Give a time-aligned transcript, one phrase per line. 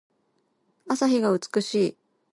[0.87, 1.97] 朝日が美しい。